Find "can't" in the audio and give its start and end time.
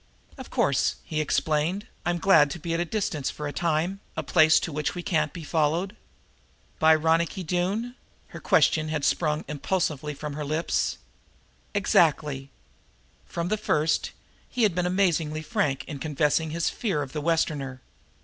5.03-5.31